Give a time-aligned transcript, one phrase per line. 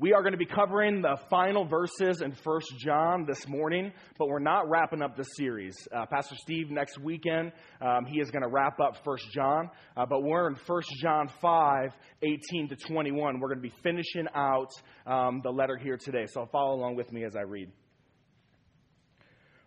[0.00, 4.28] We are going to be covering the final verses in First John this morning, but
[4.28, 5.76] we're not wrapping up the series.
[5.92, 10.06] Uh, Pastor Steve, next weekend, um, he is going to wrap up First John, uh,
[10.06, 11.90] but we're in First John 5,
[12.22, 13.40] 18 to 21.
[13.40, 14.70] We're going to be finishing out
[15.04, 17.72] um, the letter here today, so follow along with me as I read.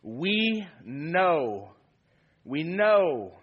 [0.02, 1.72] We know,
[2.46, 3.34] we know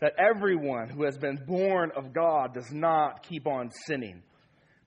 [0.00, 4.22] that everyone who has been born of God does not keep on sinning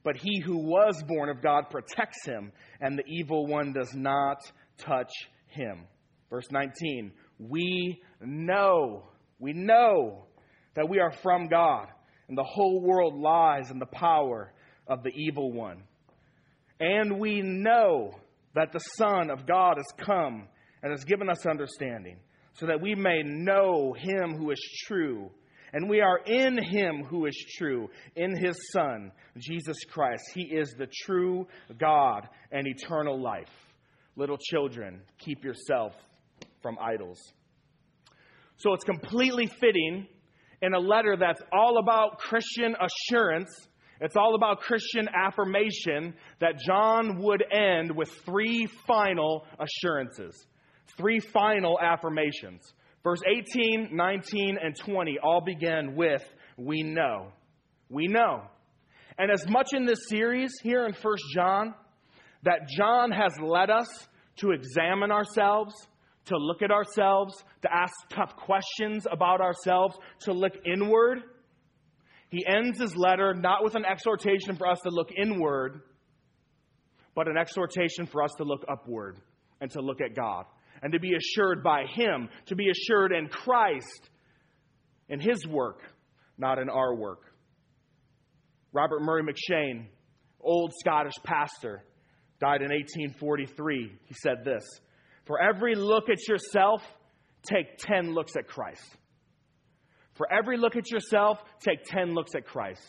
[0.05, 4.39] but he who was born of God protects him, and the evil one does not
[4.77, 5.11] touch
[5.47, 5.87] him.
[6.29, 9.03] Verse 19 We know,
[9.39, 10.27] we know
[10.75, 11.87] that we are from God,
[12.29, 14.53] and the whole world lies in the power
[14.87, 15.83] of the evil one.
[16.79, 18.11] And we know
[18.53, 20.47] that the Son of God has come
[20.83, 22.17] and has given us understanding,
[22.53, 25.31] so that we may know him who is true
[25.73, 30.23] and we are in him who is true, in his Son, Jesus Christ.
[30.33, 31.47] He is the true
[31.77, 33.49] God and eternal life.
[34.15, 35.93] Little children, keep yourself
[36.61, 37.19] from idols.
[38.57, 40.07] So it's completely fitting
[40.61, 43.49] in a letter that's all about Christian assurance.
[43.99, 50.47] It's all about Christian affirmation that John would end with three final assurances,
[50.97, 52.73] three final affirmations.
[53.05, 56.23] Verse 18, 19, and 20 all begin with,
[56.57, 57.27] We know.
[57.87, 58.41] We know.
[59.19, 61.75] And as much in this series here in 1 John,
[62.41, 63.87] that John has led us
[64.37, 65.75] to examine ourselves,
[66.25, 71.19] to look at ourselves, to ask tough questions about ourselves, to look inward.
[72.29, 75.79] He ends his letter not with an exhortation for us to look inward,
[77.13, 79.19] but an exhortation for us to look upward
[79.61, 80.45] and to look at God
[80.81, 84.09] and to be assured by Him, to be assured in Christ,
[85.09, 85.81] in His work,
[86.37, 87.21] not in our work.
[88.73, 89.85] Robert Murray M'Cheyne,
[90.41, 91.83] old Scottish pastor,
[92.39, 93.91] died in 1843.
[94.05, 94.63] He said this
[95.25, 96.81] For every look at yourself,
[97.49, 98.83] take 10 looks at Christ.
[100.15, 102.85] For every look at yourself, take 10 looks at Christ.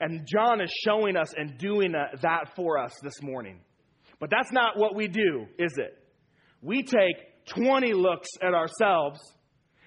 [0.00, 3.60] And John is showing us and doing that for us this morning.
[4.18, 6.01] But that's not what we do, is it?
[6.62, 7.16] We take
[7.54, 9.20] 20 looks at ourselves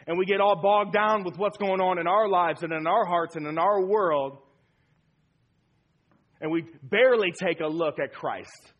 [0.07, 2.85] and we get all bogged down with what's going on in our lives and in
[2.85, 4.37] our hearts and in our world,
[6.41, 8.73] and we barely take a look at Christ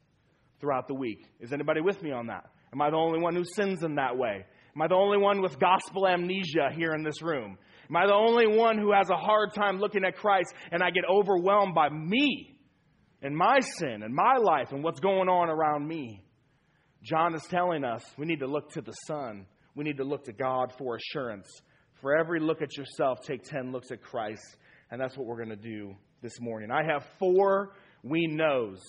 [0.60, 1.26] throughout the week.
[1.40, 2.46] Is anybody with me on that?
[2.72, 4.46] Am I the only one who sins in that way?
[4.76, 7.58] Am I the only one with gospel amnesia here in this room?
[7.90, 10.92] Am I the only one who has a hard time looking at Christ and I
[10.92, 12.60] get overwhelmed by me
[13.22, 16.25] and my sin and my life and what's going on around me?
[17.06, 19.46] John is telling us we need to look to the Son.
[19.76, 21.48] We need to look to God for assurance.
[22.02, 24.58] For every look at yourself, take 10 looks at Christ.
[24.90, 26.72] And that's what we're going to do this morning.
[26.72, 27.74] I have four
[28.04, 28.82] we knows.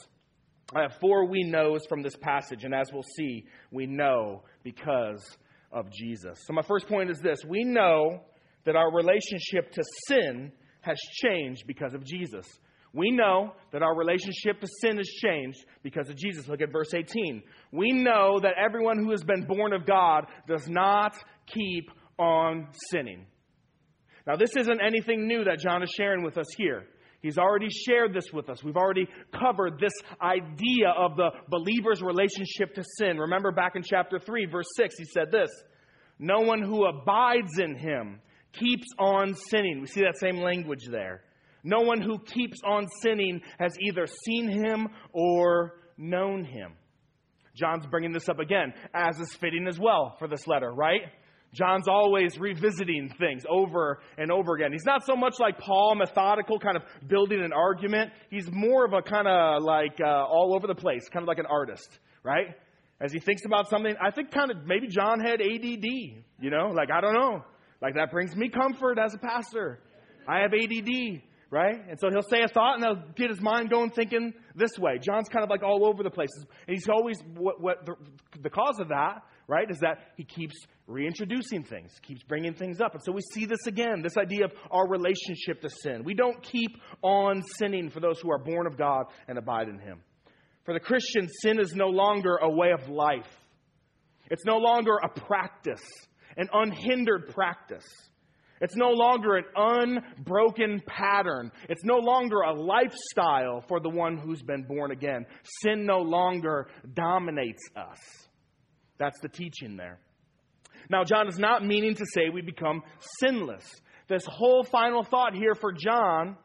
[0.75, 2.65] I have four we knows from this passage.
[2.65, 5.23] And as we'll see, we know because
[5.71, 6.39] of Jesus.
[6.47, 8.23] So, my first point is this we know
[8.65, 12.47] that our relationship to sin has changed because of Jesus.
[12.97, 16.49] We know that our relationship to sin has changed because of Jesus.
[16.49, 17.43] Look at verse 18.
[17.71, 21.15] We know that everyone who has been born of God does not
[21.47, 23.27] keep on sinning.
[24.27, 26.87] Now, this isn't anything new that John is sharing with us here.
[27.21, 28.65] He's already shared this with us.
[28.65, 29.09] We've already
[29.39, 29.93] covered this
[30.23, 33.19] idea of the believer's relationship to sin.
[33.19, 35.51] Remember back in chapter 3, verse 6, he said this
[36.19, 38.21] No one who abides in him
[38.55, 39.83] keeps on sinning.
[39.83, 41.26] We see that same language there.
[41.67, 46.75] No one who keeps on sinning has either seen him or known him.
[47.57, 51.01] John's bringing this up again, as is fitting as well for this letter, right?
[51.53, 54.71] John's always revisiting things over and over again.
[54.71, 58.13] He's not so much like Paul, methodical, kind of building an argument.
[58.31, 61.39] He's more of a kind of like uh, all over the place, kind of like
[61.39, 62.55] an artist, right?
[63.01, 66.71] As he thinks about something, I think kind of maybe John had ADD, you know?
[66.73, 67.43] Like, I don't know.
[67.83, 69.81] Like, that brings me comfort as a pastor.
[70.29, 71.77] I have ADD right?
[71.89, 74.99] And so he'll say a thought and he'll get his mind going thinking this way.
[74.99, 76.31] John's kind of like all over the place.
[76.67, 77.95] And he's always, what, what the,
[78.41, 80.57] the cause of that, right, is that he keeps
[80.87, 82.95] reintroducing things, keeps bringing things up.
[82.95, 86.03] And so we see this again, this idea of our relationship to sin.
[86.05, 86.71] We don't keep
[87.03, 90.01] on sinning for those who are born of God and abide in him.
[90.65, 93.29] For the Christian, sin is no longer a way of life.
[94.31, 95.85] It's no longer a practice,
[96.37, 97.87] an unhindered practice.
[98.61, 101.53] It's no longer an unbroken pattern.
[101.69, 105.27] It's no longer a lifestyle for the one who's been born again.
[105.63, 107.99] Sin no longer dominates us.
[108.99, 109.99] That's the teaching there.
[110.89, 112.83] Now, John is not meaning to say we become
[113.21, 113.65] sinless.
[114.09, 116.37] This whole final thought here for John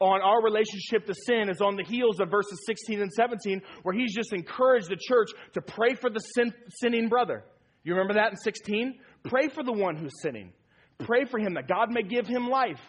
[0.00, 3.94] on our relationship to sin is on the heels of verses 16 and 17, where
[3.94, 7.44] he's just encouraged the church to pray for the sin, sinning brother.
[7.84, 8.98] You remember that in 16?
[9.24, 10.52] Pray for the one who's sinning.
[11.04, 12.80] Pray for him that God may give him life.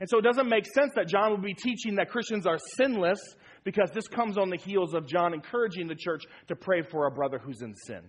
[0.00, 3.20] And so it doesn't make sense that John would be teaching that Christians are sinless
[3.64, 7.10] because this comes on the heels of John encouraging the church to pray for a
[7.10, 8.00] brother who's in sin.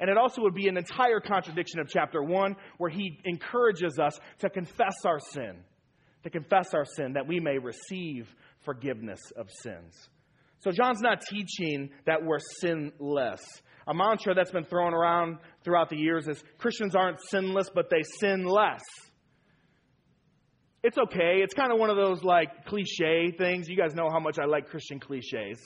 [0.00, 4.18] And it also would be an entire contradiction of chapter 1 where he encourages us
[4.40, 5.58] to confess our sin,
[6.24, 8.32] to confess our sin that we may receive
[8.64, 10.08] forgiveness of sins.
[10.60, 13.40] So John's not teaching that we're sinless.
[13.88, 18.02] A mantra that's been thrown around throughout the years is Christians aren't sinless, but they
[18.20, 18.82] sin less
[20.82, 21.40] it's okay.
[21.42, 23.68] It's kind of one of those like cliche things.
[23.68, 25.58] You guys know how much I like Christian cliches.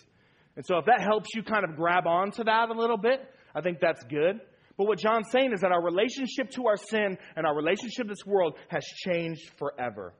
[0.56, 3.20] And so if that helps you kind of grab onto that a little bit,
[3.54, 4.40] I think that's good.
[4.76, 8.08] But what John's saying is that our relationship to our sin and our relationship to
[8.08, 10.14] this world has changed forever.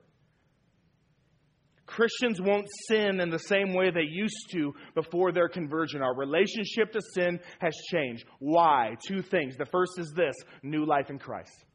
[1.85, 6.01] Christians won't sin in the same way they used to before their conversion.
[6.01, 8.25] Our relationship to sin has changed.
[8.39, 8.95] Why?
[9.07, 9.57] Two things.
[9.57, 11.65] The first is this new life in Christ.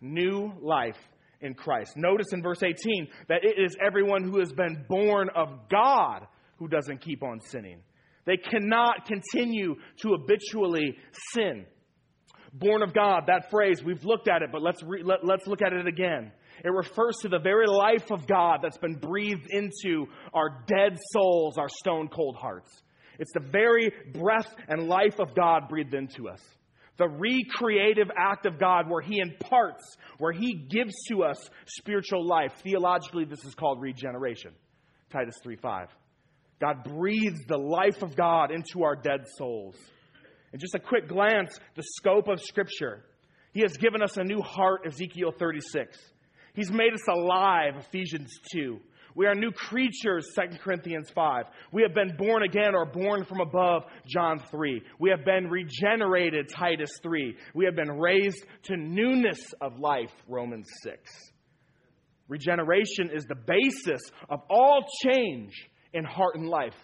[0.00, 0.96] New life
[1.40, 1.92] in Christ.
[1.96, 6.26] Notice in verse 18 that it is everyone who has been born of God
[6.56, 7.82] who doesn't keep on sinning.
[8.26, 10.96] They cannot continue to habitually
[11.32, 11.66] sin.
[12.52, 15.62] Born of God, that phrase, we've looked at it, but let's, re- let, let's look
[15.62, 16.32] at it again.
[16.64, 21.58] It refers to the very life of God that's been breathed into our dead souls,
[21.58, 22.70] our stone cold hearts.
[23.18, 26.40] It's the very breath and life of God breathed into us
[27.00, 32.52] the recreative act of God where He imparts, where He gives to us spiritual life.
[32.62, 34.52] Theologically, this is called regeneration.
[35.10, 35.88] Titus 3 5.
[36.60, 39.76] God breathes the life of God into our dead souls.
[40.52, 43.02] And just a quick glance, the scope of Scripture.
[43.54, 45.98] He has given us a new heart, Ezekiel 36.
[46.54, 48.78] He's made us alive, Ephesians 2.
[49.14, 51.44] We are new creatures, 2 Corinthians 5.
[51.72, 54.82] We have been born again or born from above, John 3.
[54.98, 57.36] We have been regenerated, Titus 3.
[57.54, 60.98] We have been raised to newness of life, Romans 6.
[62.28, 65.52] Regeneration is the basis of all change
[65.92, 66.76] in heart and life.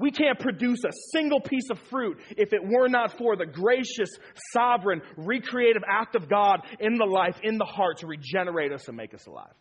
[0.00, 4.08] We can't produce a single piece of fruit if it were not for the gracious,
[4.54, 8.96] sovereign, recreative act of God in the life, in the heart to regenerate us and
[8.96, 9.52] make us alive.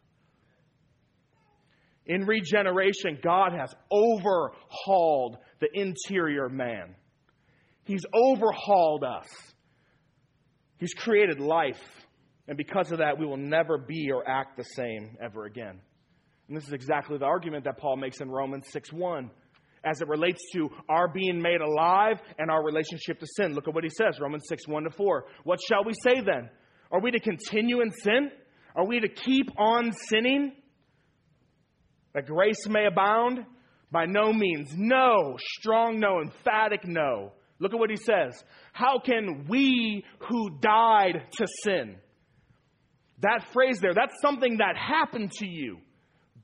[2.05, 6.95] In regeneration, God has overhauled the interior man.
[7.83, 9.27] He's overhauled us.
[10.77, 11.83] He's created life.
[12.47, 15.81] And because of that, we will never be or act the same ever again.
[16.47, 19.29] And this is exactly the argument that Paul makes in Romans 6 1
[19.83, 23.53] as it relates to our being made alive and our relationship to sin.
[23.53, 25.25] Look at what he says Romans 6 1 to 4.
[25.43, 26.49] What shall we say then?
[26.91, 28.31] Are we to continue in sin?
[28.75, 30.53] Are we to keep on sinning?
[32.13, 33.45] that grace may abound?
[33.91, 34.71] By no means.
[34.75, 35.37] No.
[35.59, 36.21] Strong no.
[36.21, 37.33] Emphatic no.
[37.59, 38.41] Look at what he says.
[38.71, 41.97] How can we who died to sin?
[43.21, 45.79] That phrase there, that's something that happened to you.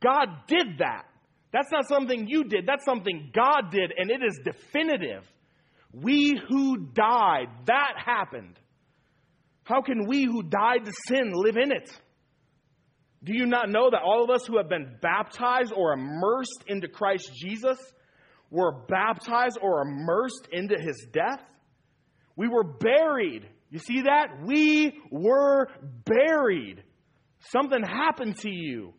[0.04, 1.06] God did that.
[1.56, 5.24] That's not something you did, that's something God did, and it is definitive.
[5.94, 8.60] We who died, that happened.
[9.64, 11.90] How can we who died to sin live in it?
[13.24, 16.90] Do you not know that all of us who have been baptized or immersed into
[16.90, 17.78] Christ Jesus
[18.52, 21.42] were baptized or immersed into his death?
[22.36, 23.48] We were buried.
[23.70, 24.42] You see that?
[24.46, 25.70] We were
[26.04, 26.84] buried.
[27.50, 28.94] Something happened to you.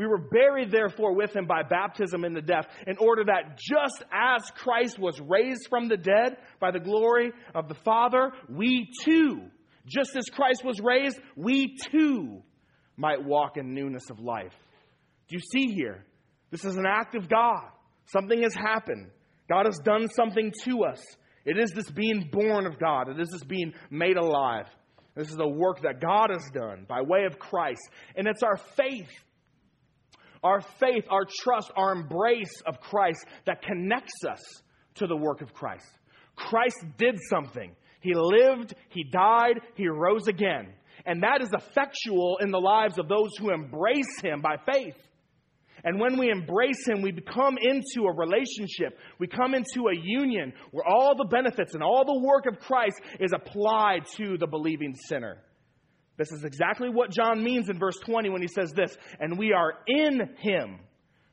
[0.00, 4.02] We were buried, therefore, with him by baptism in the death, in order that just
[4.10, 9.42] as Christ was raised from the dead by the glory of the Father, we too,
[9.86, 12.40] just as Christ was raised, we too
[12.96, 14.54] might walk in newness of life.
[15.28, 16.06] Do you see here?
[16.50, 17.68] This is an act of God.
[18.06, 19.10] Something has happened.
[19.50, 21.04] God has done something to us.
[21.44, 24.64] It is this being born of God, it is this being made alive.
[25.14, 27.82] This is the work that God has done by way of Christ.
[28.16, 29.10] And it's our faith,
[30.42, 34.40] our faith, our trust, our embrace of Christ that connects us
[34.96, 35.86] to the work of Christ.
[36.36, 37.74] Christ did something.
[38.00, 40.72] He lived, He died, He rose again.
[41.06, 44.96] And that is effectual in the lives of those who embrace Him by faith.
[45.82, 48.98] And when we embrace Him, we become into a relationship.
[49.18, 53.00] We come into a union where all the benefits and all the work of Christ
[53.18, 55.38] is applied to the believing sinner.
[56.20, 59.54] This is exactly what John means in verse 20 when he says this and we
[59.54, 60.78] are in Him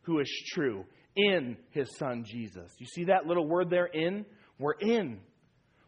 [0.03, 2.71] who is true, in His Son Jesus.
[2.79, 4.25] You see that little word there, in?
[4.57, 5.19] We're in.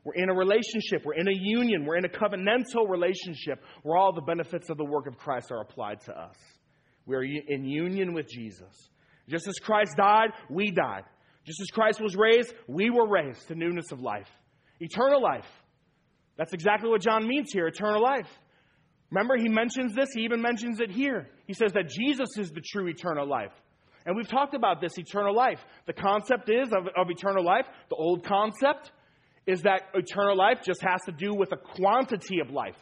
[0.03, 1.05] We're in a relationship.
[1.05, 1.85] We're in a union.
[1.85, 5.61] We're in a covenantal relationship where all the benefits of the work of Christ are
[5.61, 6.35] applied to us.
[7.05, 8.89] We are in union with Jesus.
[9.29, 11.05] Just as Christ died, we died.
[11.45, 14.27] Just as Christ was raised, we were raised to newness of life.
[14.81, 15.47] Eternal life.
[16.35, 18.27] That's exactly what John means here eternal life.
[19.11, 21.29] Remember, he mentions this, he even mentions it here.
[21.47, 23.51] He says that Jesus is the true eternal life.
[24.05, 25.59] And we've talked about this eternal life.
[25.87, 28.91] The concept is of, of eternal life, the old concept
[29.47, 32.77] is that eternal life just has to do with a quantity of life,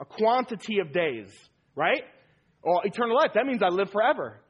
[0.00, 1.28] a quantity of days,
[1.76, 2.02] right?
[2.64, 4.40] Well, eternal life, that means I live forever.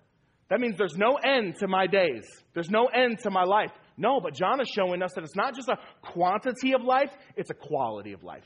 [0.48, 2.24] That means there's no end to my days.
[2.54, 3.70] There's no end to my life.
[3.98, 7.50] No, but John is showing us that it's not just a quantity of life, it's
[7.50, 8.44] a quality of life.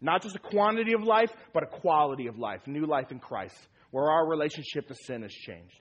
[0.00, 3.56] Not just a quantity of life, but a quality of life, new life in Christ,
[3.90, 5.80] where our relationship to sin has changed.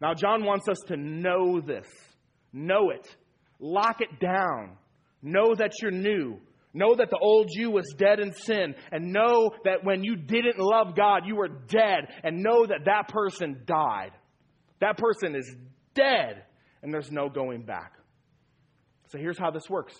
[0.00, 1.86] Now, John wants us to know this.
[2.52, 3.06] Know it.
[3.58, 4.76] Lock it down.
[5.22, 6.38] Know that you're new.
[6.74, 8.74] Know that the old you was dead in sin.
[8.92, 12.08] And know that when you didn't love God, you were dead.
[12.22, 14.12] And know that that person died.
[14.80, 15.50] That person is
[15.94, 16.44] dead.
[16.82, 17.94] And there's no going back.
[19.08, 19.94] So here's how this works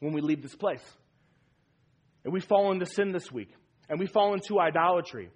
[0.00, 0.82] when we leave this place.
[2.24, 3.50] And we fall into sin this week.
[3.88, 5.30] And we fall into idolatry.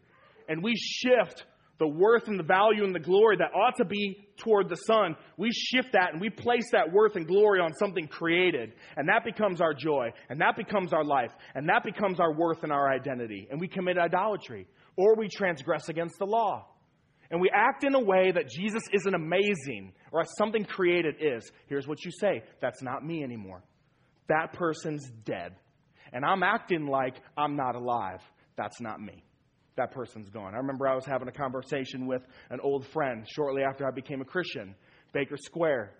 [0.48, 1.44] And we shift
[1.78, 5.14] the worth and the value and the glory that ought to be toward the Son,
[5.36, 8.72] we shift that and we place that worth and glory on something created.
[8.96, 10.12] And that becomes our joy.
[10.28, 11.30] And that becomes our life.
[11.54, 13.46] And that becomes our worth and our identity.
[13.50, 14.66] And we commit idolatry.
[14.96, 16.66] Or we transgress against the law.
[17.30, 21.50] And we act in a way that Jesus isn't amazing or something created is.
[21.66, 23.62] Here's what you say that's not me anymore.
[24.28, 25.54] That person's dead.
[26.12, 28.20] And I'm acting like I'm not alive.
[28.56, 29.24] That's not me
[29.78, 30.54] that person's gone.
[30.54, 34.20] I remember I was having a conversation with an old friend shortly after I became
[34.20, 34.74] a Christian,
[35.14, 35.94] Baker Square.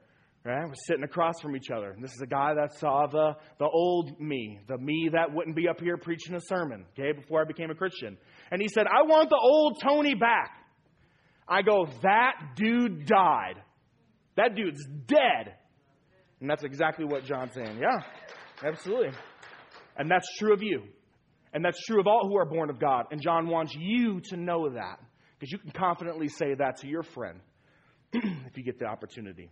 [0.45, 0.67] Right?
[0.67, 1.91] We're sitting across from each other.
[1.91, 5.57] And this is a guy that saw the, the old me, the me that wouldn't
[5.57, 8.17] be up here preaching a sermon, okay, before I became a Christian.
[8.51, 10.51] And he said, I want the old Tony back.
[11.47, 13.55] I go, that dude died.
[14.37, 15.55] That dude's dead.
[16.41, 17.79] And that's exactly what John's saying.
[17.79, 17.99] Yeah,
[18.65, 19.11] absolutely.
[19.99, 20.85] And that's true of you.
[21.53, 23.07] And that's true of all who are born of God.
[23.11, 25.01] And John wants you to know that
[25.39, 27.41] because you can confidently say that to your friend
[28.13, 29.51] if you get the opportunity.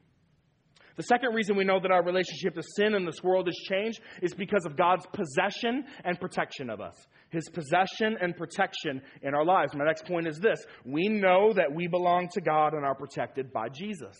[0.96, 4.00] The second reason we know that our relationship to sin in this world has changed
[4.22, 6.96] is because of God's possession and protection of us.
[7.28, 9.74] His possession and protection in our lives.
[9.74, 13.52] My next point is this we know that we belong to God and are protected
[13.52, 14.16] by Jesus.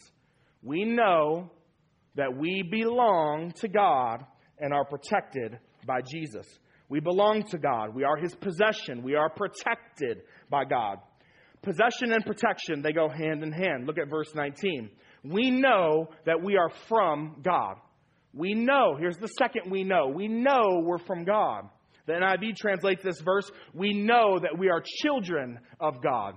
[0.62, 1.50] We know
[2.14, 4.26] that we belong to God
[4.59, 6.47] and are protected by Jesus.
[6.88, 7.95] We belong to God.
[7.95, 9.02] We are His possession.
[9.02, 10.99] We are protected by God.
[11.62, 13.87] Possession and protection, they go hand in hand.
[13.87, 14.90] Look at verse 19.
[15.25, 17.76] We know that we are from God.
[18.33, 20.09] We know, here's the second we know.
[20.09, 21.69] We know we're from God.
[22.07, 26.35] The NIV translates this verse, we know that we are children of God.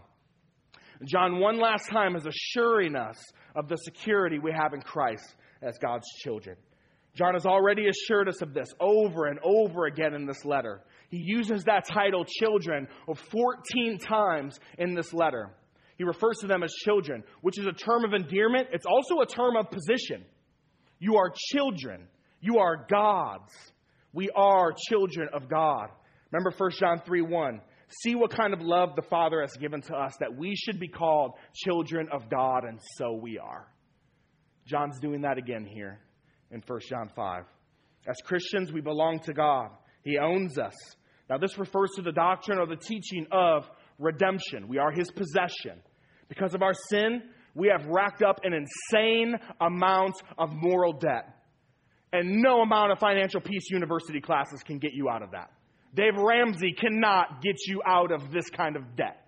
[1.05, 3.17] John, one last time, is assuring us
[3.55, 6.57] of the security we have in Christ as God's children.
[7.19, 10.81] John has already assured us of this over and over again in this letter.
[11.09, 15.51] He uses that title, children, 14 times in this letter.
[15.97, 18.69] He refers to them as children, which is a term of endearment.
[18.71, 20.23] It's also a term of position.
[20.99, 22.07] You are children.
[22.39, 23.51] You are God's.
[24.13, 25.89] We are children of God.
[26.31, 27.61] Remember 1 John 3 1.
[28.01, 30.87] See what kind of love the Father has given to us that we should be
[30.87, 33.67] called children of God, and so we are.
[34.65, 35.99] John's doing that again here
[36.51, 37.43] in 1 John 5.
[38.07, 39.69] As Christians, we belong to God,
[40.03, 40.75] He owns us.
[41.29, 44.67] Now, this refers to the doctrine or the teaching of redemption.
[44.67, 45.81] We are His possession.
[46.27, 47.21] Because of our sin,
[47.55, 51.35] we have racked up an insane amount of moral debt.
[52.11, 55.51] And no amount of financial peace university classes can get you out of that.
[55.93, 59.25] Dave Ramsey cannot get you out of this kind of debt.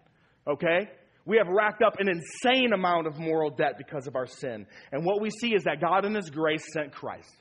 [0.48, 0.90] Okay?
[1.26, 4.66] We have racked up an insane amount of moral debt because of our sin.
[4.92, 7.32] And what we see is that God, in His grace, sent Christ.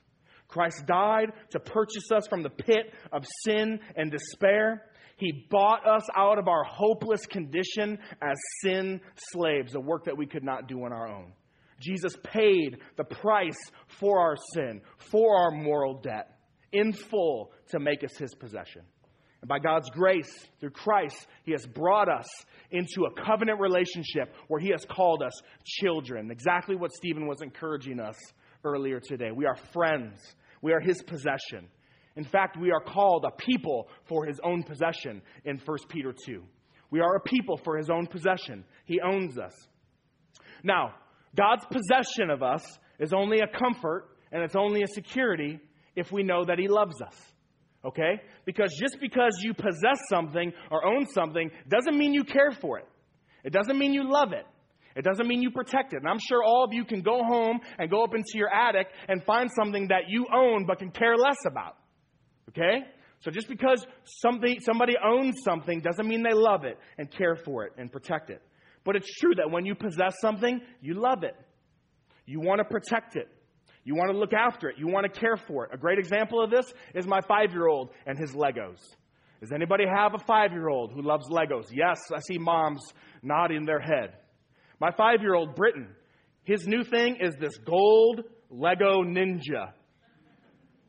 [0.48, 4.84] Christ died to purchase us from the pit of sin and despair.
[5.16, 9.00] He bought us out of our hopeless condition as sin
[9.32, 11.32] slaves, a work that we could not do on our own.
[11.78, 16.36] Jesus paid the price for our sin, for our moral debt,
[16.72, 18.82] in full to make us his possession.
[19.40, 20.30] And by God's grace,
[20.60, 22.28] through Christ, He has brought us
[22.70, 25.32] into a covenant relationship where He has called us
[25.64, 26.30] children.
[26.30, 28.16] Exactly what Stephen was encouraging us
[28.64, 29.30] earlier today.
[29.34, 30.20] We are friends,
[30.60, 31.68] we are His possession.
[32.16, 36.42] In fact, we are called a people for His own possession in 1 Peter 2.
[36.90, 38.64] We are a people for His own possession.
[38.84, 39.54] He owns us.
[40.62, 40.94] Now,
[41.34, 42.66] God's possession of us
[42.98, 45.60] is only a comfort and it's only a security
[45.96, 47.14] if we know that He loves us.
[47.84, 48.20] Okay?
[48.44, 52.86] Because just because you possess something or own something doesn't mean you care for it.
[53.44, 54.44] It doesn't mean you love it.
[54.96, 55.98] It doesn't mean you protect it.
[55.98, 58.88] And I'm sure all of you can go home and go up into your attic
[59.08, 61.76] and find something that you own but can care less about.
[62.50, 62.84] Okay?
[63.20, 67.64] So just because something, somebody owns something doesn't mean they love it and care for
[67.64, 68.42] it and protect it.
[68.84, 71.36] But it's true that when you possess something, you love it.
[72.26, 73.28] You want to protect it.
[73.84, 74.76] You want to look after it.
[74.78, 75.70] You want to care for it.
[75.72, 78.78] A great example of this is my five year old and his Legos.
[79.40, 81.68] Does anybody have a five year old who loves Legos?
[81.72, 82.82] Yes, I see moms
[83.22, 84.14] nodding their head.
[84.80, 85.88] My five year old, Britton,
[86.44, 89.72] his new thing is this gold Lego Ninja.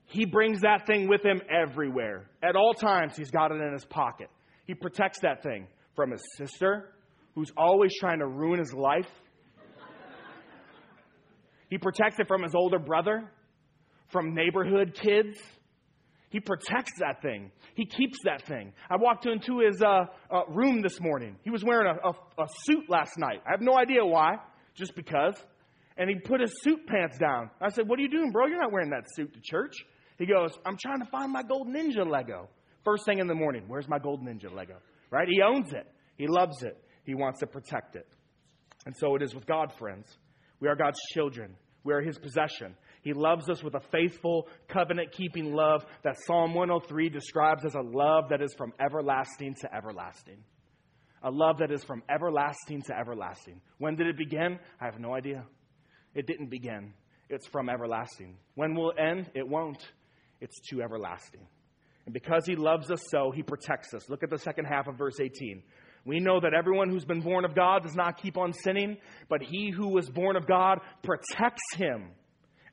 [0.05, 2.25] He brings that thing with him everywhere.
[2.43, 4.29] At all times, he's got it in his pocket.
[4.67, 6.93] He protects that thing from his sister,
[7.36, 9.07] who's always trying to ruin his life.
[11.71, 13.31] He protects it from his older brother,
[14.09, 15.39] from neighborhood kids.
[16.29, 17.49] He protects that thing.
[17.75, 18.73] He keeps that thing.
[18.89, 21.37] I walked into his uh, uh, room this morning.
[21.43, 22.11] He was wearing a, a,
[22.43, 23.41] a suit last night.
[23.47, 24.33] I have no idea why,
[24.75, 25.33] just because.
[25.97, 27.49] And he put his suit pants down.
[27.61, 28.47] I said, What are you doing, bro?
[28.47, 29.73] You're not wearing that suit to church.
[30.17, 32.49] He goes, I'm trying to find my gold ninja Lego.
[32.83, 34.75] First thing in the morning, where's my gold ninja Lego?
[35.09, 35.27] Right?
[35.29, 35.87] He owns it.
[36.17, 36.77] He loves it.
[37.05, 38.07] He wants to protect it.
[38.85, 40.17] And so it is with God, friends.
[40.62, 41.58] We are God's children.
[41.84, 42.75] We are His possession.
[43.01, 47.82] He loves us with a faithful, covenant keeping love that Psalm 103 describes as a
[47.82, 50.38] love that is from everlasting to everlasting.
[51.24, 53.60] A love that is from everlasting to everlasting.
[53.80, 54.60] When did it begin?
[54.80, 55.44] I have no idea.
[56.13, 56.94] It didn't begin.
[57.30, 58.38] It's from everlasting.
[58.56, 59.32] When will it end?
[59.34, 59.82] It won't.
[60.41, 61.48] It's to everlasting.
[62.06, 64.10] And because he loves us so, he protects us.
[64.10, 65.63] Look at the second half of verse 18.
[66.05, 68.98] We know that everyone who's been born of God does not keep on sinning,
[69.29, 72.10] but he who was born of God protects him,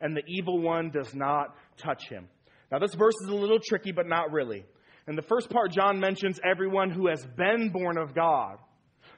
[0.00, 2.28] and the evil one does not touch him.
[2.72, 4.64] Now, this verse is a little tricky, but not really.
[5.06, 8.58] In the first part, John mentions everyone who has been born of God.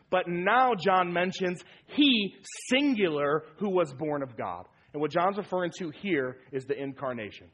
[0.08, 2.34] But now John mentions he,
[2.68, 4.66] singular, who was born of God.
[4.92, 7.46] And what John's referring to here is the incarnation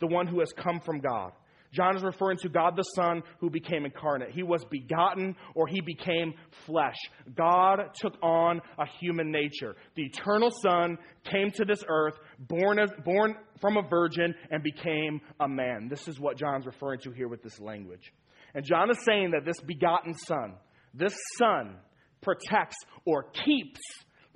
[0.00, 1.32] the one who has come from God.
[1.74, 4.30] John is referring to God the Son who became incarnate.
[4.30, 6.34] He was begotten or he became
[6.66, 6.96] flesh.
[7.34, 9.74] God took on a human nature.
[9.96, 15.20] The eternal Son came to this earth, born, as, born from a virgin, and became
[15.40, 15.88] a man.
[15.88, 18.12] This is what John's referring to here with this language.
[18.54, 20.54] And John is saying that this begotten Son,
[20.94, 21.76] this Son,
[22.20, 23.80] protects or keeps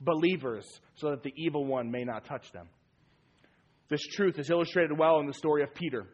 [0.01, 2.69] believers so that the evil one may not touch them.
[3.89, 6.07] This truth is illustrated well in the story of Peter.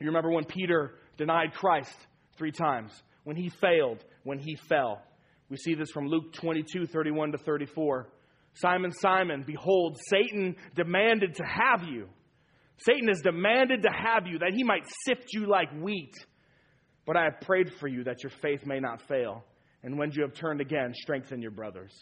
[0.00, 1.96] You remember when Peter denied Christ
[2.36, 2.92] three times,
[3.24, 5.02] when he failed, when he fell.
[5.48, 8.08] We see this from Luke 22 31 to 34.
[8.54, 12.08] Simon, Simon, behold, Satan demanded to have you.
[12.78, 16.14] Satan has demanded to have you that he might sift you like wheat.
[17.06, 19.44] But I have prayed for you that your faith may not fail.
[19.82, 21.92] And when you have turned again, strengthen your brothers.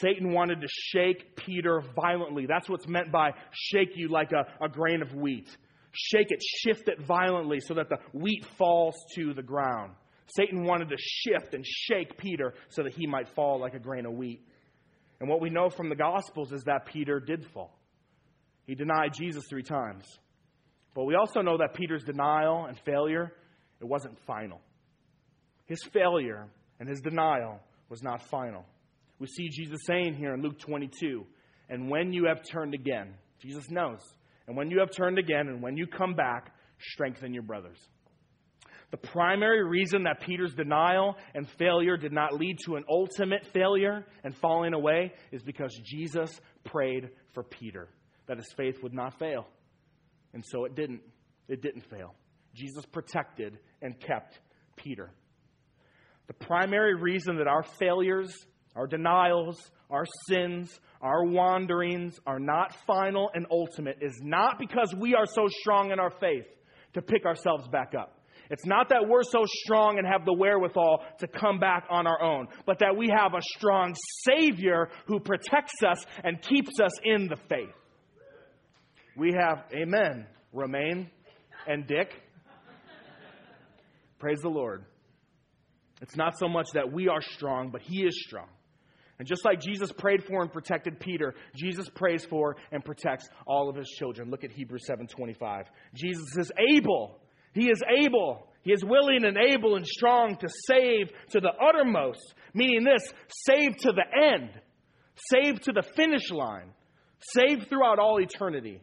[0.00, 2.46] Satan wanted to shake Peter violently.
[2.48, 5.48] That's what's meant by shake you like a, a grain of wheat.
[5.94, 9.92] Shake it, shift it violently so that the wheat falls to the ground.
[10.36, 14.06] Satan wanted to shift and shake Peter so that he might fall like a grain
[14.06, 14.42] of wheat.
[15.20, 17.78] And what we know from the Gospels is that Peter did fall.
[18.66, 20.04] He denied Jesus three times.
[20.94, 23.32] But we also know that Peter's denial and failure,
[23.80, 24.60] it wasn't final.
[25.66, 26.48] His failure
[26.80, 28.64] and his denial was not final.
[29.18, 31.24] We see Jesus saying here in Luke 22,
[31.68, 34.00] and when you have turned again, Jesus knows,
[34.46, 37.78] and when you have turned again, and when you come back, strengthen your brothers.
[38.90, 44.06] The primary reason that Peter's denial and failure did not lead to an ultimate failure
[44.22, 47.88] and falling away is because Jesus prayed for Peter
[48.28, 49.46] that his faith would not fail.
[50.32, 51.00] And so it didn't.
[51.48, 52.14] It didn't fail.
[52.54, 54.38] Jesus protected and kept
[54.76, 55.10] Peter.
[56.26, 58.34] The primary reason that our failures
[58.76, 65.14] our denials, our sins, our wanderings are not final and ultimate is not because we
[65.14, 66.46] are so strong in our faith
[66.94, 68.20] to pick ourselves back up.
[68.50, 72.20] It's not that we're so strong and have the wherewithal to come back on our
[72.22, 73.94] own, but that we have a strong
[74.24, 77.74] Savior who protects us and keeps us in the faith.
[79.16, 81.10] We have, amen, Romaine
[81.66, 82.20] and Dick.
[84.18, 84.84] Praise the Lord.
[86.02, 88.48] It's not so much that we are strong, but He is strong.
[89.18, 93.68] And just like Jesus prayed for and protected Peter, Jesus prays for and protects all
[93.68, 94.30] of his children.
[94.30, 95.66] Look at Hebrews 7:25.
[95.94, 97.20] Jesus is able.
[97.52, 98.48] He is able.
[98.62, 103.76] He is willing and able and strong to save to the uttermost, meaning this, save
[103.78, 104.50] to the end,
[105.32, 106.72] save to the finish line,
[107.20, 108.80] save throughout all eternity.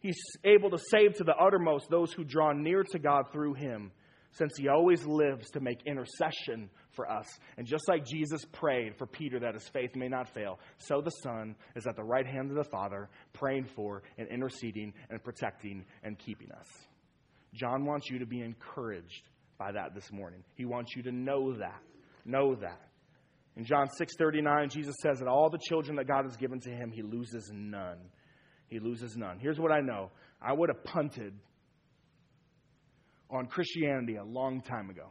[0.00, 3.90] He's able to save to the uttermost those who draw near to God through him,
[4.32, 7.26] since he always lives to make intercession for us.
[7.56, 11.10] And just like Jesus prayed for Peter that his faith may not fail, so the
[11.10, 15.84] Son is at the right hand of the Father, praying for and interceding and protecting
[16.02, 16.68] and keeping us.
[17.54, 20.44] John wants you to be encouraged by that this morning.
[20.54, 21.82] He wants you to know that.
[22.24, 22.80] Know that.
[23.56, 26.92] In John 6:39, Jesus says that all the children that God has given to him,
[26.92, 27.98] he loses none.
[28.68, 29.38] He loses none.
[29.40, 30.12] Here's what I know.
[30.40, 31.34] I would have punted
[33.30, 35.08] on Christianity a long time ago.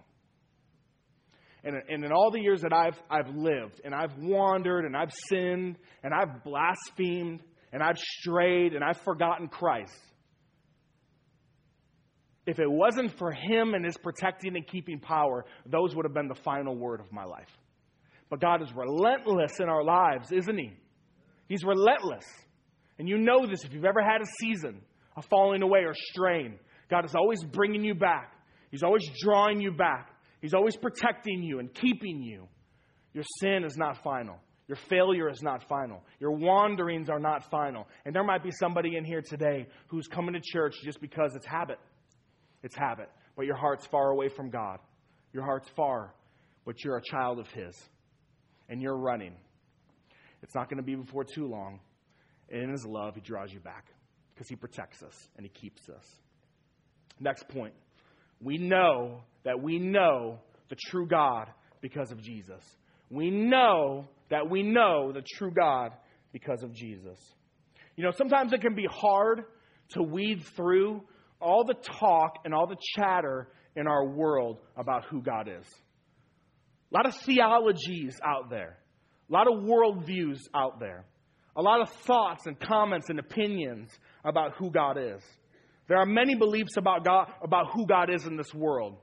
[1.63, 5.11] And, and in all the years that I've, I've lived, and I've wandered, and I've
[5.29, 7.41] sinned, and I've blasphemed,
[7.73, 9.93] and I've strayed, and I've forgotten Christ,
[12.45, 16.29] if it wasn't for Him and His protecting and keeping power, those would have been
[16.29, 17.49] the final word of my life.
[18.29, 20.71] But God is relentless in our lives, isn't He?
[21.47, 22.25] He's relentless.
[22.97, 24.81] And you know this if you've ever had a season
[25.15, 26.57] of falling away or straying.
[26.89, 28.33] God is always bringing you back.
[28.71, 30.09] He's always drawing you back.
[30.41, 32.47] He's always protecting you and keeping you.
[33.13, 34.37] Your sin is not final.
[34.67, 36.03] Your failure is not final.
[36.19, 37.87] Your wanderings are not final.
[38.05, 41.45] And there might be somebody in here today who's coming to church just because it's
[41.45, 41.79] habit.
[42.61, 43.09] It's habit.
[43.35, 44.77] But your heart's far away from God.
[45.33, 46.13] Your heart's far,
[46.65, 47.75] but you're a child of His.
[48.69, 49.33] And you're running.
[50.43, 51.79] It's not going to be before too long.
[52.51, 53.87] And in His love, He draws you back
[54.33, 56.05] because He protects us and He keeps us.
[57.19, 57.73] Next point.
[58.41, 61.47] We know that we know the true God
[61.81, 62.63] because of Jesus.
[63.09, 65.91] We know that we know the true God
[66.31, 67.19] because of Jesus.
[67.95, 69.43] You know, sometimes it can be hard
[69.89, 71.01] to weed through
[71.41, 75.65] all the talk and all the chatter in our world about who God is.
[76.91, 78.77] A lot of theologies out there,
[79.29, 81.05] a lot of worldviews out there,
[81.55, 83.89] a lot of thoughts and comments and opinions
[84.23, 85.21] about who God is.
[85.89, 88.95] There are many beliefs about God, about who God is in this world.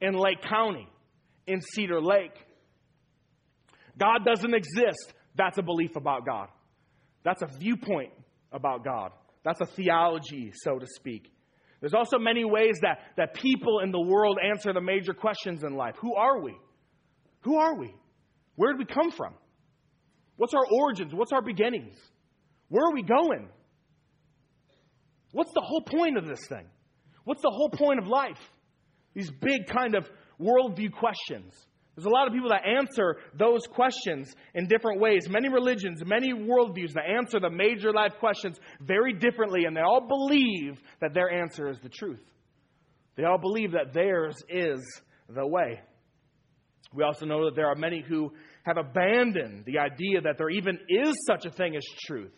[0.00, 0.88] In Lake County,
[1.46, 2.34] in Cedar Lake.
[3.98, 5.14] God doesn't exist.
[5.36, 6.48] That's a belief about God.
[7.24, 8.12] That's a viewpoint
[8.52, 9.12] about God.
[9.44, 11.30] That's a theology, so to speak.
[11.80, 15.76] There's also many ways that, that people in the world answer the major questions in
[15.76, 15.94] life.
[16.00, 16.56] Who are we?
[17.42, 17.94] Who are we?
[18.56, 19.34] Where did we come from?
[20.36, 21.12] What's our origins?
[21.14, 21.94] What's our beginnings?
[22.68, 23.48] Where are we going?
[25.34, 26.64] What's the whole point of this thing?
[27.24, 28.38] What's the whole point of life?
[29.14, 30.08] These big kind of
[30.40, 31.52] worldview questions.
[31.96, 35.28] There's a lot of people that answer those questions in different ways.
[35.28, 40.06] Many religions, many worldviews that answer the major life questions very differently, and they all
[40.06, 42.22] believe that their answer is the truth.
[43.16, 44.80] They all believe that theirs is
[45.28, 45.80] the way.
[46.92, 48.32] We also know that there are many who
[48.64, 52.32] have abandoned the idea that there even is such a thing as truth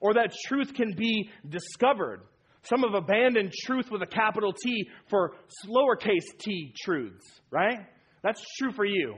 [0.00, 2.22] or that truth can be discovered.
[2.62, 5.32] Some have abandoned truth with a capital T for
[5.68, 7.78] lowercase t truths, right?
[8.22, 9.16] That's true for you,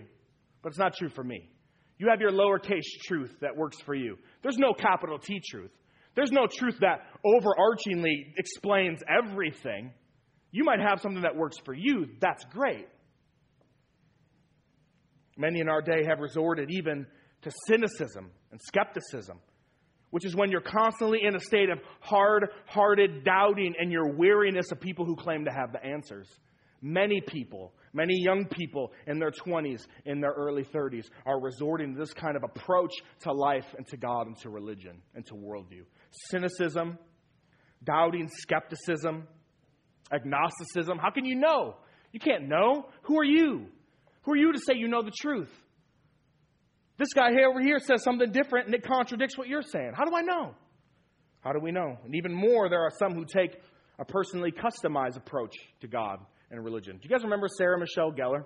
[0.62, 1.48] but it's not true for me.
[1.98, 4.16] You have your lowercase truth that works for you.
[4.42, 5.70] There's no capital T truth.
[6.14, 9.92] There's no truth that overarchingly explains everything.
[10.50, 12.06] You might have something that works for you.
[12.20, 12.86] That's great.
[15.36, 17.06] Many in our day have resorted even
[17.42, 19.38] to cynicism and skepticism
[20.10, 24.70] which is when you're constantly in a state of hard hearted doubting and your weariness
[24.72, 26.28] of people who claim to have the answers.
[26.80, 31.98] Many people, many young people in their 20s, in their early 30s, are resorting to
[31.98, 32.92] this kind of approach
[33.22, 35.82] to life and to God and to religion and to worldview.
[36.30, 36.98] Cynicism,
[37.84, 39.26] doubting, skepticism,
[40.12, 40.98] agnosticism.
[40.98, 41.76] How can you know?
[42.12, 42.86] You can't know.
[43.02, 43.66] Who are you?
[44.22, 45.50] Who are you to say you know the truth?
[46.98, 49.92] This guy here over here says something different and it contradicts what you're saying.
[49.96, 50.54] How do I know?
[51.40, 51.96] How do we know?
[52.04, 53.56] And even more, there are some who take
[54.00, 56.18] a personally customized approach to God
[56.50, 56.96] and religion.
[56.96, 58.44] Do you guys remember Sarah Michelle Gellar?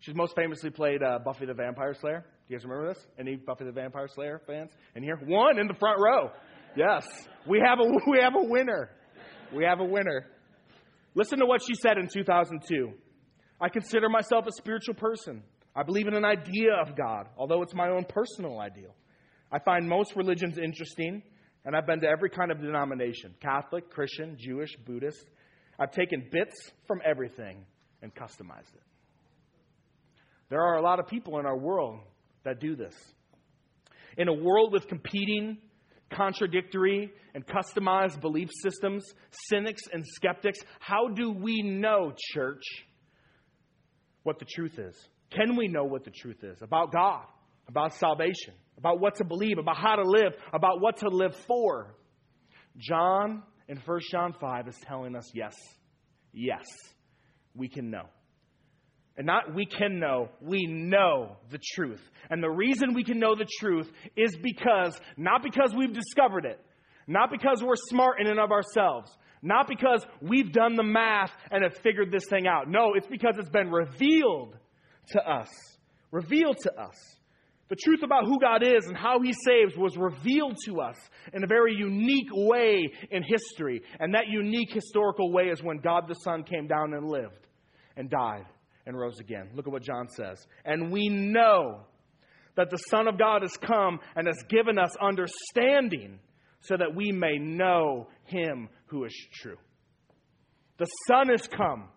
[0.00, 2.20] She's most famously played uh, Buffy the Vampire Slayer.
[2.20, 3.06] Do you guys remember this?
[3.18, 5.18] Any Buffy the Vampire Slayer fans in here?
[5.26, 6.30] One in the front row.
[6.74, 7.06] Yes,
[7.46, 8.90] we have a we have a winner.
[9.54, 10.26] We have a winner.
[11.14, 12.92] Listen to what she said in 2002.
[13.60, 15.42] I consider myself a spiritual person.
[15.74, 18.94] I believe in an idea of God, although it's my own personal ideal.
[19.52, 21.22] I find most religions interesting,
[21.64, 25.24] and I've been to every kind of denomination Catholic, Christian, Jewish, Buddhist.
[25.78, 27.64] I've taken bits from everything
[28.02, 28.82] and customized it.
[30.48, 32.00] There are a lot of people in our world
[32.44, 32.94] that do this.
[34.18, 35.58] In a world with competing,
[36.10, 39.04] contradictory, and customized belief systems,
[39.48, 42.62] cynics and skeptics, how do we know, church,
[44.24, 44.96] what the truth is?
[45.30, 47.24] Can we know what the truth is about God,
[47.68, 51.94] about salvation, about what to believe, about how to live, about what to live for?
[52.76, 55.54] John in 1 John 5 is telling us yes,
[56.32, 56.64] yes,
[57.54, 58.06] we can know.
[59.16, 62.00] And not we can know, we know the truth.
[62.30, 66.58] And the reason we can know the truth is because, not because we've discovered it,
[67.06, 69.10] not because we're smart in and of ourselves,
[69.42, 72.68] not because we've done the math and have figured this thing out.
[72.68, 74.56] No, it's because it's been revealed
[75.08, 75.48] to us.
[76.10, 76.94] Revealed to us.
[77.68, 80.96] The truth about who God is and how He saves was revealed to us
[81.32, 83.82] in a very unique way in history.
[84.00, 87.46] And that unique historical way is when God the Son came down and lived
[87.96, 88.46] and died
[88.86, 89.50] and rose again.
[89.54, 90.44] Look at what John says.
[90.64, 91.82] And we know
[92.56, 96.18] that the Son of God has come and has given us understanding
[96.62, 99.56] so that we may know Him who is true.
[100.78, 101.88] The Son has come,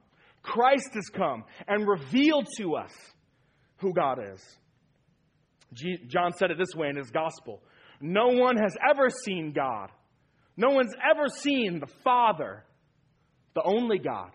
[0.43, 2.91] Christ has come, and revealed to us
[3.77, 4.41] who God is.
[6.07, 7.61] John said it this way in his gospel
[7.99, 9.89] No one has ever seen God.
[10.55, 12.63] No one's ever seen the Father,
[13.55, 14.29] the only God,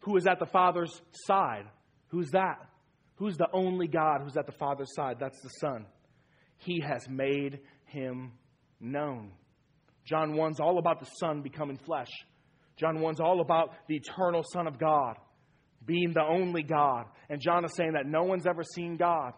[0.00, 1.66] who is at the Father's side.
[2.08, 2.56] Who's that?
[3.16, 5.18] Who's the only God who's at the Father's side?
[5.20, 5.84] That's the Son.
[6.56, 8.32] He has made him
[8.80, 9.32] known.
[10.06, 12.08] John 1's all about the Son becoming flesh.
[12.80, 15.16] John 1's all about the eternal Son of God
[15.84, 17.06] being the only God.
[17.28, 19.32] And John is saying that no one's ever seen God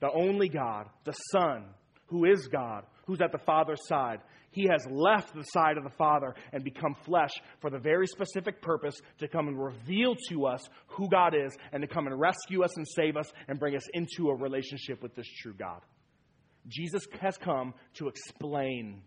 [0.00, 1.64] the only God, the Son,
[2.06, 4.20] who is God, who's at the Father's side.
[4.50, 8.62] He has left the side of the Father and become flesh for the very specific
[8.62, 12.62] purpose to come and reveal to us who God is and to come and rescue
[12.62, 15.80] us and save us and bring us into a relationship with this true God.
[16.66, 19.02] Jesus has come to explain.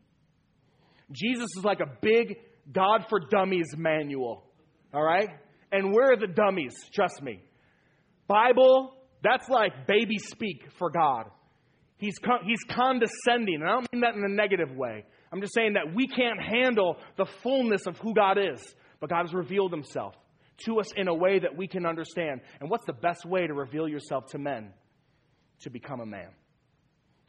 [1.11, 2.37] Jesus is like a big
[2.71, 4.43] God for Dummies manual,
[4.93, 5.29] all right?
[5.71, 6.73] And where are the dummies?
[6.93, 7.41] Trust me.
[8.27, 11.25] Bible, that's like baby speak for God.
[11.97, 15.05] He's, con- he's condescending, and I don't mean that in a negative way.
[15.31, 18.61] I'm just saying that we can't handle the fullness of who God is,
[18.99, 20.15] but God has revealed himself
[20.65, 22.41] to us in a way that we can understand.
[22.59, 24.73] And what's the best way to reveal yourself to men?
[25.61, 26.29] To become a man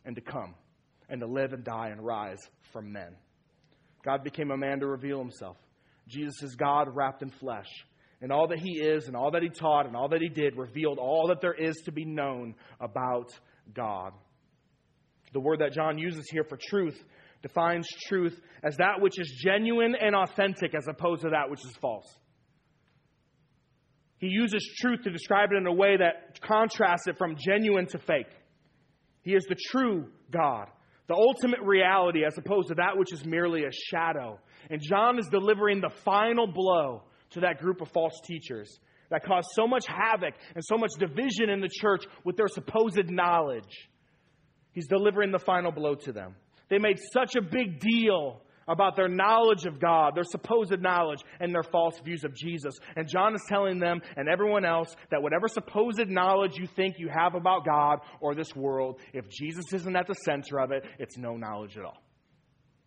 [0.05, 0.55] and to come
[1.09, 2.41] and to live and die and rise
[2.73, 3.15] from men.
[4.05, 5.57] God became a man to reveal himself.
[6.09, 7.69] Jesus is God wrapped in flesh
[8.21, 10.57] and all that he is and all that he taught and all that he did
[10.57, 13.31] revealed all that there is to be known about
[13.75, 14.13] God.
[15.33, 16.99] The word that John uses here for truth
[17.43, 21.75] defines truth as that which is genuine and authentic as opposed to that which is
[21.81, 22.07] false.
[24.19, 27.99] He uses truth to describe it in a way that contrasts it from genuine to
[27.99, 28.31] fake.
[29.23, 30.69] He is the true God,
[31.09, 34.39] the ultimate reality as opposed to that which is merely a shadow.
[34.71, 38.79] And John is delivering the final blow to that group of false teachers
[39.11, 43.11] that caused so much havoc and so much division in the church with their supposed
[43.11, 43.89] knowledge.
[44.73, 46.35] He's delivering the final blow to them.
[46.71, 51.55] They made such a big deal about their knowledge of God, their supposed knowledge, and
[51.55, 52.75] their false views of Jesus.
[52.97, 57.09] And John is telling them and everyone else that whatever supposed knowledge you think you
[57.09, 61.17] have about God or this world, if Jesus isn't at the center of it, it's
[61.17, 62.03] no knowledge at all.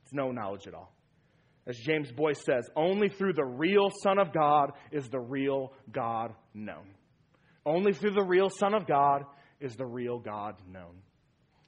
[0.03, 0.93] It's no knowledge at all.
[1.67, 6.33] As James Boice says, only through the real Son of God is the real God
[6.53, 6.93] known.
[7.65, 9.23] Only through the real Son of God
[9.59, 11.01] is the real God known.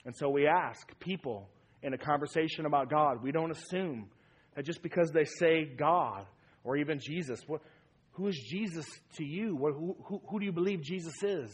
[0.05, 1.49] And so we ask people
[1.87, 4.09] in a conversation about God, we don't assume
[4.55, 6.25] that just because they say God
[6.63, 7.61] or even Jesus, what,
[8.11, 9.55] who is Jesus to you?
[9.55, 11.49] What, who, who, who do you believe Jesus is?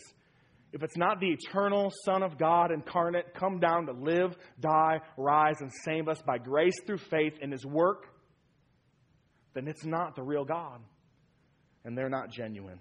[0.74, 5.62] If it's not the eternal Son of God incarnate, come down to live, die, rise,
[5.62, 8.08] and save us by grace through faith in His work
[9.54, 10.80] then it's not the real God.
[11.86, 12.80] And they're not genuine.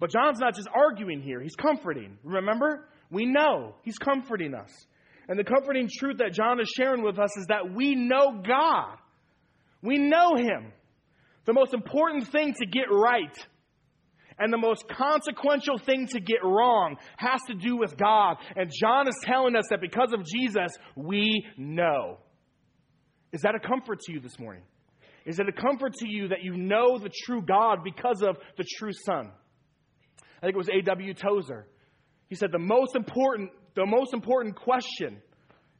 [0.00, 2.18] But John's not just arguing here, he's comforting.
[2.22, 2.88] Remember?
[3.10, 4.70] We know he's comforting us.
[5.28, 8.96] And the comforting truth that John is sharing with us is that we know God.
[9.82, 10.72] We know him.
[11.44, 13.36] The most important thing to get right
[14.38, 18.36] and the most consequential thing to get wrong has to do with God.
[18.56, 22.18] And John is telling us that because of Jesus, we know.
[23.32, 24.62] Is that a comfort to you this morning?
[25.26, 28.64] Is it a comfort to you that you know the true God because of the
[28.78, 29.30] true Son?
[30.38, 31.14] I think it was A.W.
[31.14, 31.66] Tozer.
[32.28, 35.20] He said the most important, the most important question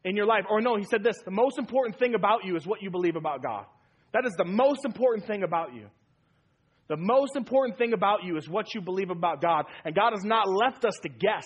[0.05, 2.67] in your life, or no, he said this, the most important thing about you is
[2.67, 3.65] what you believe about God.
[4.13, 5.87] That is the most important thing about you.
[6.89, 9.67] The most important thing about you is what you believe about God.
[9.85, 11.45] And God has not left us to guess.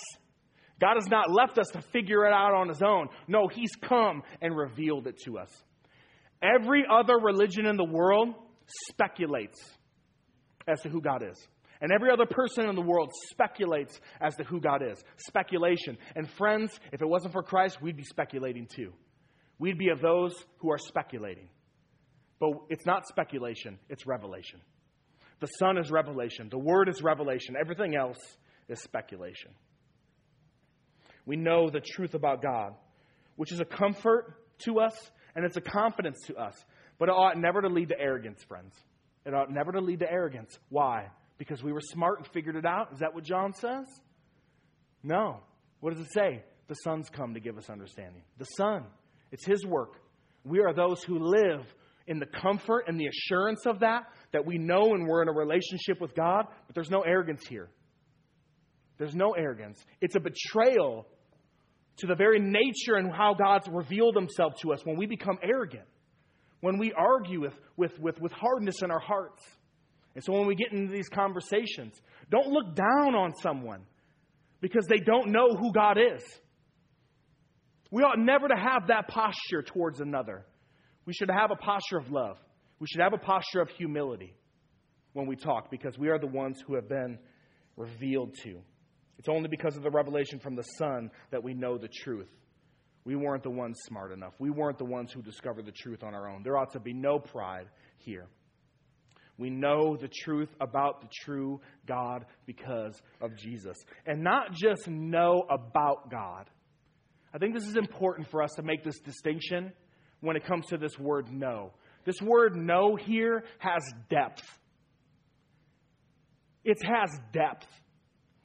[0.81, 3.09] God has not left us to figure it out on his own.
[3.27, 5.51] No, he's come and revealed it to us.
[6.43, 8.35] Every other religion in the world
[8.89, 9.59] speculates
[10.67, 11.49] as to who God is.
[11.83, 15.03] And every other person in the world speculates as to who God is.
[15.17, 15.99] Speculation.
[16.15, 18.93] And friends, if it wasn't for Christ, we'd be speculating too.
[19.59, 21.49] We'd be of those who are speculating.
[22.39, 24.61] But it's not speculation, it's revelation.
[25.41, 26.49] The Son is revelation.
[26.49, 27.57] The Word is revelation.
[27.61, 28.19] Everything else
[28.69, 29.51] is speculation.
[31.27, 32.75] We know the truth about God,
[33.35, 34.95] which is a comfort to us
[35.35, 36.55] and it's a confidence to us.
[36.99, 38.73] But it ought never to lead to arrogance, friends.
[39.27, 40.57] It ought never to lead to arrogance.
[40.69, 41.09] Why?
[41.43, 42.93] Because we were smart and figured it out?
[42.93, 43.85] Is that what John says?
[45.03, 45.41] No.
[45.81, 46.45] What does it say?
[46.69, 48.23] The Son's come to give us understanding.
[48.39, 48.85] The Son.
[49.33, 49.95] It's His work.
[50.45, 51.67] We are those who live
[52.07, 55.33] in the comfort and the assurance of that, that we know and we're in a
[55.33, 57.69] relationship with God, but there's no arrogance here.
[58.99, 59.85] There's no arrogance.
[60.01, 61.09] It's a betrayal
[61.97, 65.89] to the very nature and how God's revealed himself to us when we become arrogant,
[66.61, 69.43] when we argue with, with, with, with hardness in our hearts.
[70.15, 73.83] And so when we get into these conversations, don't look down on someone
[74.61, 76.23] because they don't know who God is.
[77.91, 80.47] We ought never to have that posture towards another.
[81.05, 82.39] We should have a posture of love.
[82.79, 84.35] We should have a posture of humility
[85.13, 87.19] when we talk because we are the ones who have been
[87.77, 88.61] revealed to.
[89.19, 92.31] It's only because of the revelation from the Son that we know the truth.
[93.05, 94.33] We weren't the ones smart enough.
[94.39, 96.43] We weren't the ones who discovered the truth on our own.
[96.43, 97.67] There ought to be no pride
[97.99, 98.27] here.
[99.39, 103.77] We know the truth about the true God because of Jesus.
[104.07, 106.49] And not just know about God.
[107.35, 109.73] I think this is important for us to make this distinction
[110.21, 111.73] when it comes to this word know.
[112.05, 114.43] This word know here has depth.
[116.65, 117.67] It has depth.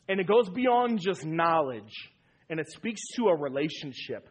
[0.09, 1.93] And it goes beyond just knowledge,
[2.49, 4.29] and it speaks to a relationship.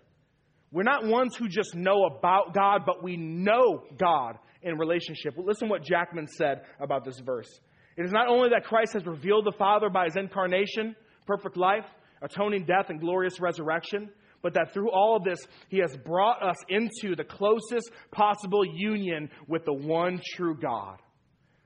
[0.72, 5.34] We're not ones who just know about God, but we know God in relationship.
[5.36, 7.48] listen what Jackman said about this verse.
[7.96, 10.94] It is not only that Christ has revealed the Father by his incarnation,
[11.26, 11.84] perfect life,
[12.22, 14.10] atoning death, and glorious resurrection,
[14.42, 19.30] but that through all of this, he has brought us into the closest possible union
[19.48, 20.98] with the one true God.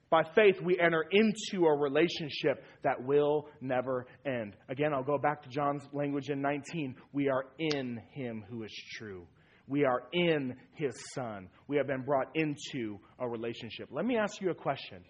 [0.08, 4.56] By faith, we enter into a relationship that will never end.
[4.68, 6.96] Again, I'll go back to John's language in 19.
[7.12, 9.26] We are in him who is true.
[9.70, 11.48] We are in his son.
[11.68, 13.88] We have been brought into a relationship.
[13.92, 15.04] Let me ask you a question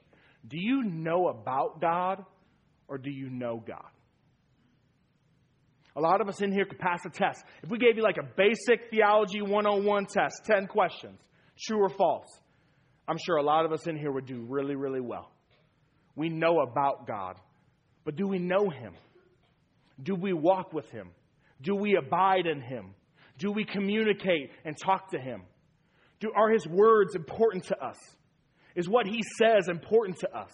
[0.46, 2.22] Do you know about God
[2.86, 3.88] or do you know God?
[5.96, 7.42] A lot of us in here could pass a test.
[7.62, 11.18] If we gave you like a basic theology 101 test, 10 questions,
[11.58, 12.28] true or false,
[13.08, 15.32] I'm sure a lot of us in here would do really, really well.
[16.16, 17.36] We know about God,
[18.04, 18.92] but do we know Him?
[20.02, 21.12] Do we walk with Him?
[21.62, 22.94] Do we abide in Him?
[23.40, 25.42] Do we communicate and talk to Him?
[26.20, 27.96] Do, are His words important to us?
[28.76, 30.53] Is what He says important to us?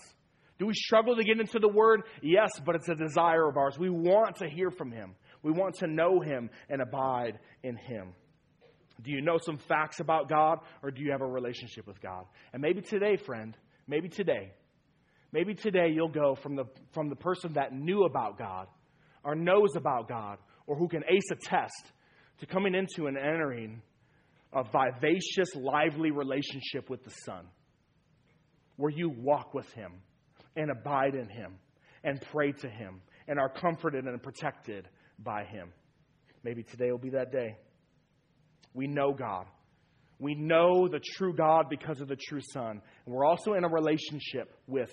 [0.58, 2.02] Do we struggle to get into the Word?
[2.22, 3.76] Yes, but it's a desire of ours.
[3.76, 8.14] We want to hear from Him, we want to know Him and abide in Him.
[9.02, 12.24] Do you know some facts about God or do you have a relationship with God?
[12.52, 13.54] And maybe today, friend,
[13.86, 14.52] maybe today,
[15.32, 18.68] maybe today you'll go from the, from the person that knew about God
[19.22, 21.92] or knows about God or who can ace a test
[22.40, 23.82] to coming into and entering
[24.52, 27.46] a vivacious, lively relationship with the Son
[28.76, 29.92] where you walk with Him
[30.54, 31.58] and abide in Him
[32.04, 35.72] and pray to Him and are comforted and protected by Him.
[36.44, 37.56] Maybe today will be that day.
[38.74, 39.46] We know God.
[40.18, 42.80] We know the true God because of the true Son.
[43.04, 44.92] And we're also in a relationship with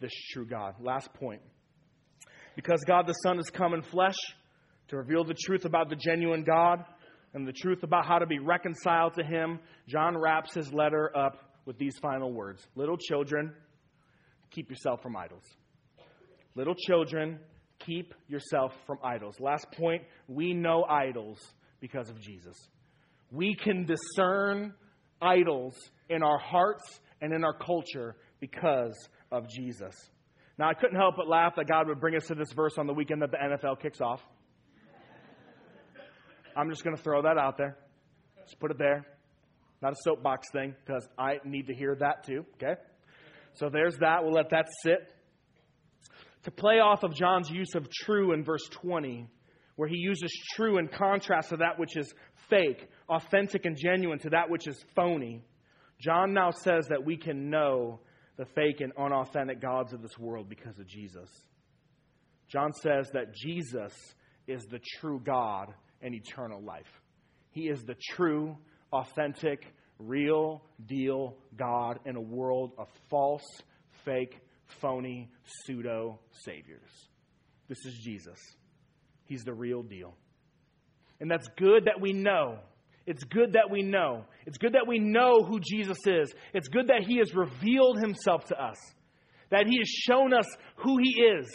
[0.00, 0.74] this true God.
[0.80, 1.42] Last point.
[2.54, 4.16] Because God the Son has come in flesh
[4.88, 6.84] to reveal the truth about the genuine God
[7.34, 11.38] and the truth about how to be reconciled to Him, John wraps his letter up
[11.64, 13.52] with these final words Little children,
[14.50, 15.44] keep yourself from idols.
[16.54, 17.38] Little children,
[17.78, 19.38] keep yourself from idols.
[19.40, 21.38] Last point we know idols
[21.80, 22.56] because of Jesus
[23.30, 24.74] we can discern
[25.20, 25.74] idols
[26.08, 28.94] in our hearts and in our culture because
[29.32, 29.94] of Jesus.
[30.58, 32.86] Now, I couldn't help but laugh that God would bring us to this verse on
[32.86, 34.20] the weekend that the NFL kicks off.
[36.56, 37.76] I'm just going to throw that out there.
[38.44, 39.06] Just put it there.
[39.82, 42.80] Not a soapbox thing, because I need to hear that too, okay?
[43.54, 44.22] So there's that.
[44.22, 45.12] We'll let that sit.
[46.44, 49.28] To play off of John's use of true in verse 20,
[49.74, 52.12] where he uses true in contrast to that which is
[52.48, 55.44] fake, authentic and genuine to that which is phony,
[56.00, 58.00] John now says that we can know
[58.36, 61.28] the fake and unauthentic gods of this world because of Jesus.
[62.48, 63.92] John says that Jesus
[64.46, 65.74] is the true God
[66.06, 67.02] and eternal life.
[67.50, 68.56] He is the true,
[68.92, 69.66] authentic,
[69.98, 73.44] real deal God in a world of false,
[74.04, 74.38] fake,
[74.80, 76.88] phony, pseudo saviors.
[77.68, 78.38] This is Jesus.
[79.24, 80.14] He's the real deal.
[81.18, 82.60] And that's good that we know.
[83.06, 84.26] It's good that we know.
[84.46, 86.32] It's good that we know who Jesus is.
[86.54, 88.76] It's good that He has revealed Himself to us.
[89.50, 90.46] that He has shown us
[90.76, 91.46] who He is,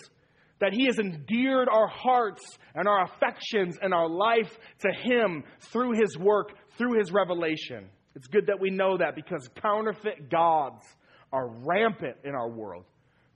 [0.62, 2.42] that He has endeared our hearts
[2.74, 7.90] and our affections and our life to Him through His work, through His revelation.
[8.16, 10.84] It's good that we know that because counterfeit gods
[11.34, 12.86] are rampant in our world.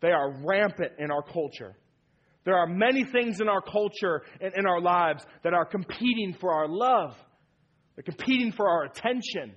[0.01, 1.75] They are rampant in our culture.
[2.43, 6.53] There are many things in our culture and in our lives that are competing for
[6.53, 7.17] our love.
[7.95, 9.55] They're competing for our attention.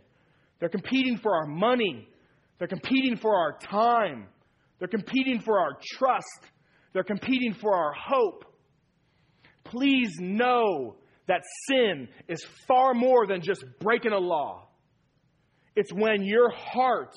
[0.59, 2.09] They're competing for our money.
[2.59, 4.29] They're competing for our time.
[4.79, 6.51] They're competing for our trust.
[6.93, 8.45] They're competing for our hope.
[9.65, 14.69] Please know that sin is far more than just breaking a law.
[15.77, 17.15] It's when your heart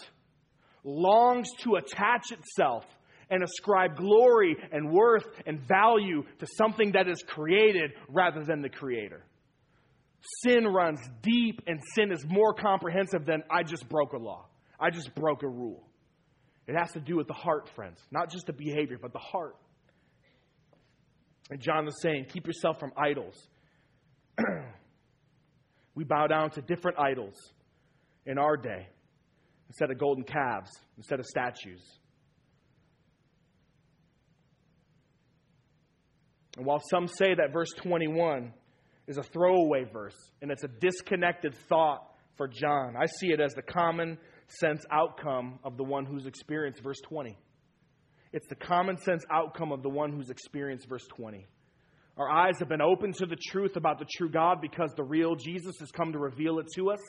[0.83, 2.85] longs to attach itself
[3.29, 8.69] and ascribe glory and worth and value to something that is created rather than the
[8.69, 9.23] creator.
[10.43, 14.47] Sin runs deep and sin is more comprehensive than I just broke a law.
[14.79, 15.87] I just broke a rule.
[16.71, 19.57] It has to do with the heart, friends, not just the behavior, but the heart.
[21.49, 23.35] And John is saying, keep yourself from idols.
[25.95, 27.35] we bow down to different idols
[28.25, 28.87] in our day
[29.67, 31.81] instead of golden calves, instead of statues.
[36.55, 38.53] And while some say that verse 21
[39.07, 42.07] is a throwaway verse and it's a disconnected thought
[42.37, 44.17] for John, I see it as the common
[44.59, 47.37] sense outcome of the one who's experienced verse 20.
[48.33, 51.45] It's the common sense outcome of the one who's experienced verse 20.
[52.17, 55.35] Our eyes have been opened to the truth about the true God because the real
[55.35, 56.99] Jesus has come to reveal it to us.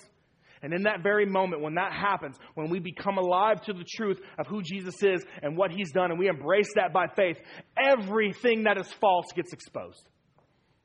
[0.63, 4.21] And in that very moment, when that happens, when we become alive to the truth
[4.39, 7.37] of who Jesus is and what he's done, and we embrace that by faith,
[7.77, 10.09] everything that is false gets exposed.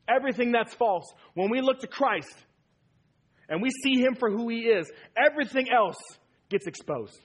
[0.10, 1.06] Everything that's false.
[1.36, 2.34] When we look to Christ
[3.50, 5.98] and we see him for who he is, everything else
[6.50, 7.20] gets exposed.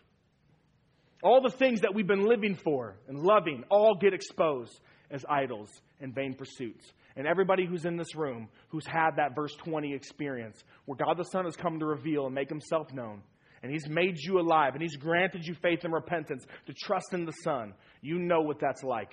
[1.22, 5.70] All the things that we've been living for and loving all get exposed as idols
[6.00, 10.62] and vain pursuits and everybody who's in this room who's had that verse 20 experience
[10.86, 13.22] where God the Son has come to reveal and make himself known.
[13.62, 17.24] And he's made you alive and he's granted you faith and repentance to trust in
[17.24, 17.74] the Son.
[18.00, 19.12] You know what that's like.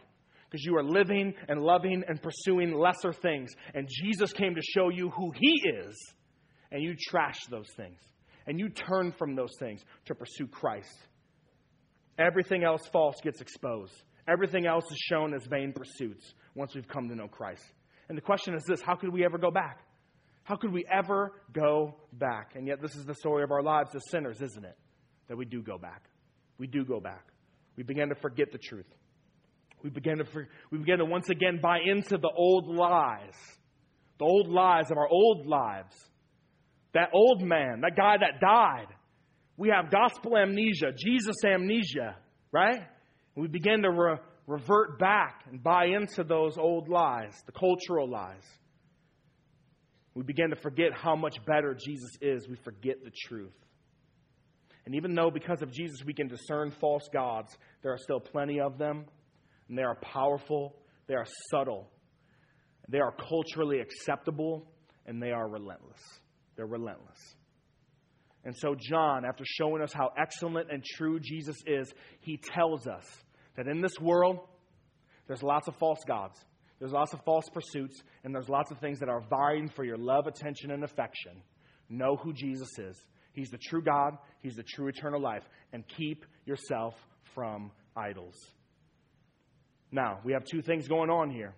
[0.49, 3.51] Because you are living and loving and pursuing lesser things.
[3.75, 5.95] And Jesus came to show you who he is.
[6.71, 7.99] And you trash those things.
[8.49, 10.97] And you turn from those things to pursue Christ.
[12.17, 13.93] Everything else false gets exposed.
[14.27, 17.63] Everything else is shown as vain pursuits once we've come to know Christ.
[18.09, 19.81] And the question is this how could we ever go back?
[20.45, 22.53] How could we ever go back?
[22.55, 24.77] And yet, this is the story of our lives as sinners, isn't it?
[25.27, 26.09] That we do go back.
[26.57, 27.27] We do go back.
[27.77, 28.91] We begin to forget the truth.
[29.83, 30.25] We begin to,
[30.71, 33.35] we begin to once again buy into the old lies,
[34.17, 35.95] the old lies of our old lives.
[36.93, 38.87] That old man, that guy that died.
[39.57, 42.15] We have gospel amnesia, Jesus amnesia,
[42.51, 42.81] right?
[43.35, 44.17] we begin to re-
[44.47, 48.43] revert back and buy into those old lies, the cultural lies.
[50.13, 52.47] We begin to forget how much better Jesus is.
[52.49, 53.53] We forget the truth.
[54.85, 58.59] And even though because of Jesus we can discern false gods, there are still plenty
[58.59, 59.05] of them,
[59.67, 60.75] and they are powerful,
[61.07, 61.89] they are subtle,
[62.87, 64.67] they are culturally acceptable,
[65.05, 66.01] and they are relentless.
[66.59, 67.35] They're relentless.
[68.43, 71.89] And so, John, after showing us how excellent and true Jesus is,
[72.19, 73.05] he tells us
[73.55, 74.39] that in this world,
[75.25, 76.37] there's lots of false gods,
[76.77, 79.95] there's lots of false pursuits, and there's lots of things that are vying for your
[79.95, 81.41] love, attention, and affection.
[81.87, 83.01] Know who Jesus is.
[83.31, 86.93] He's the true God, He's the true eternal life, and keep yourself
[87.33, 88.35] from idols.
[89.93, 91.53] Now, we have two things going on here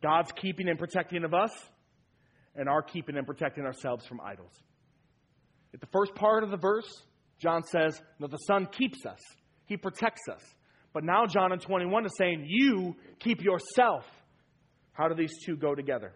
[0.00, 1.50] God's keeping and protecting of us,
[2.56, 4.52] and our keeping and protecting ourselves from idols.
[5.72, 6.88] At the first part of the verse,
[7.38, 9.20] John says that the Son keeps us,
[9.66, 10.42] He protects us.
[10.92, 14.04] But now John in 21 is saying, You keep yourself.
[14.92, 16.12] How do these two go together?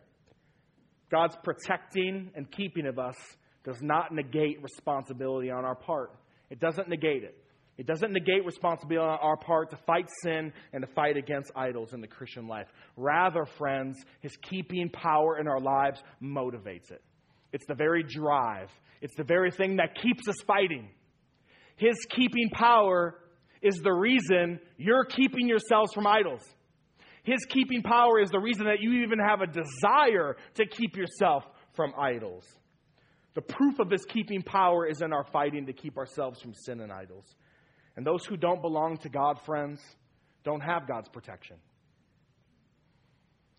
[1.10, 3.16] God's protecting and keeping of us
[3.64, 6.12] does not negate responsibility on our part.
[6.48, 7.36] It doesn't negate it.
[7.78, 11.92] It doesn't negate responsibility on our part to fight sin and to fight against idols
[11.92, 12.66] in the Christian life.
[12.96, 17.00] Rather, friends, his keeping power in our lives motivates it.
[17.52, 18.68] It's the very drive,
[19.00, 20.90] it's the very thing that keeps us fighting.
[21.76, 23.14] His keeping power
[23.62, 26.42] is the reason you're keeping yourselves from idols.
[27.22, 31.44] His keeping power is the reason that you even have a desire to keep yourself
[31.76, 32.44] from idols.
[33.34, 36.80] The proof of his keeping power is in our fighting to keep ourselves from sin
[36.80, 37.36] and idols.
[37.98, 39.80] And those who don't belong to God, friends,
[40.44, 41.56] don't have God's protection.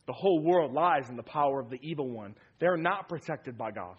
[0.08, 2.36] The whole world lies in the power of the evil one.
[2.58, 3.98] They're not protected by God,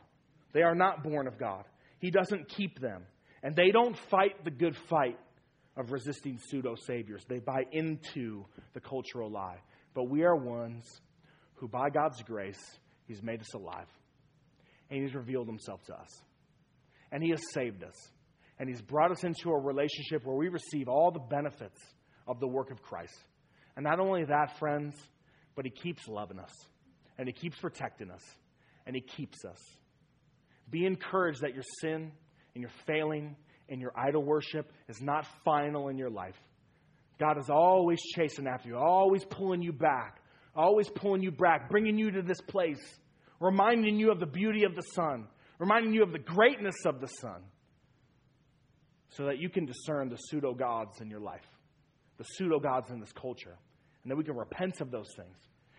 [0.54, 1.64] they are not born of God.
[1.98, 3.02] He doesn't keep them.
[3.42, 5.18] And they don't fight the good fight
[5.76, 7.22] of resisting pseudo saviors.
[7.28, 9.58] They buy into the cultural lie.
[9.92, 10.86] But we are ones
[11.56, 13.88] who, by God's grace, He's made us alive.
[14.88, 16.22] And He's revealed Himself to us.
[17.12, 18.10] And He has saved us.
[18.60, 21.80] And He's brought us into a relationship where we receive all the benefits
[22.28, 23.16] of the work of Christ.
[23.74, 24.94] And not only that, friends,
[25.56, 26.52] but He keeps loving us.
[27.18, 28.22] And He keeps protecting us.
[28.86, 29.58] And He keeps us.
[30.68, 32.12] Be encouraged that your sin
[32.54, 33.34] and your failing
[33.70, 36.38] and your idol worship is not final in your life.
[37.18, 40.20] God is always chasing after you, always pulling you back,
[40.54, 42.80] always pulling you back, bringing you to this place,
[43.40, 45.26] reminding you of the beauty of the Son,
[45.58, 47.42] reminding you of the greatness of the Son,
[49.10, 51.46] so that you can discern the pseudo gods in your life,
[52.18, 53.56] the pseudo gods in this culture,
[54.02, 55.36] and that we can repent of those things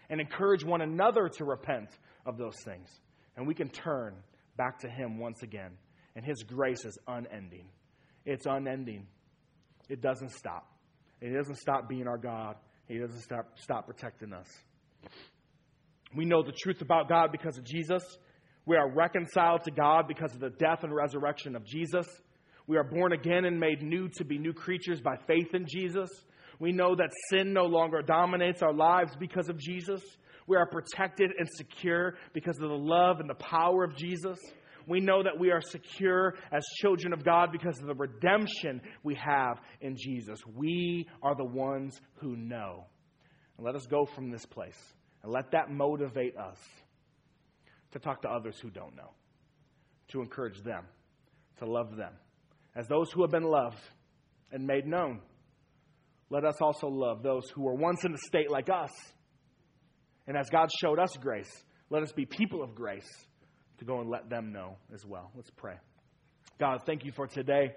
[0.09, 1.89] and encourage one another to repent
[2.25, 2.89] of those things.
[3.35, 4.15] And we can turn
[4.57, 5.71] back to Him once again.
[6.15, 7.69] And His grace is unending.
[8.25, 9.07] It's unending.
[9.89, 10.67] It doesn't stop.
[11.21, 12.55] He doesn't stop being our God.
[12.87, 14.47] He doesn't stop, stop protecting us.
[16.15, 18.03] We know the truth about God because of Jesus.
[18.65, 22.05] We are reconciled to God because of the death and resurrection of Jesus.
[22.71, 26.09] We are born again and made new to be new creatures by faith in Jesus.
[26.57, 30.01] We know that sin no longer dominates our lives because of Jesus.
[30.47, 34.39] We are protected and secure because of the love and the power of Jesus.
[34.87, 39.15] We know that we are secure as children of God because of the redemption we
[39.15, 40.39] have in Jesus.
[40.55, 42.85] We are the ones who know.
[43.57, 44.79] And let us go from this place
[45.23, 46.57] and let that motivate us
[47.91, 49.11] to talk to others who don't know,
[50.13, 50.85] to encourage them,
[51.59, 52.13] to love them.
[52.75, 53.81] As those who have been loved
[54.51, 55.21] and made known,
[56.29, 58.91] let us also love those who were once in a state like us.
[60.27, 61.51] And as God showed us grace,
[61.89, 63.09] let us be people of grace
[63.79, 65.31] to go and let them know as well.
[65.35, 65.75] Let's pray.
[66.59, 67.73] God, thank you for today.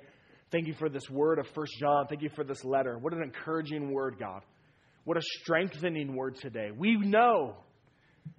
[0.53, 2.07] Thank you for this word of First John.
[2.07, 2.97] Thank you for this letter.
[2.99, 4.43] What an encouraging word, God.
[5.05, 6.71] What a strengthening word today.
[6.77, 7.57] We know,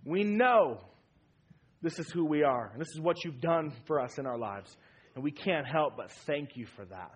[0.06, 0.80] we know
[1.82, 4.38] this is who we are, and this is what you've done for us in our
[4.38, 4.76] lives.
[5.16, 7.12] And we can't help but thank you for that.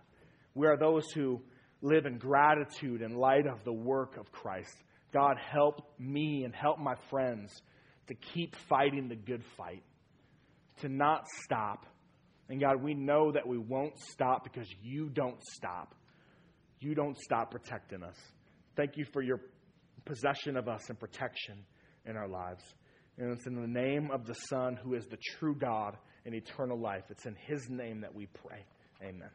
[0.56, 1.42] We are those who
[1.82, 4.76] live in gratitude in light of the work of Christ.
[5.14, 7.52] God, help me and help my friends
[8.08, 9.84] to keep fighting the good fight
[10.82, 11.86] to not stop.
[12.50, 15.94] And God, we know that we won't stop because you don't stop.
[16.80, 18.18] You don't stop protecting us.
[18.76, 19.42] Thank you for your
[20.06, 21.66] possession of us and protection
[22.06, 22.64] in our lives.
[23.18, 26.78] And it's in the name of the Son, who is the true God and eternal
[26.78, 27.04] life.
[27.10, 28.66] It's in his name that we pray.
[29.02, 29.30] Amen.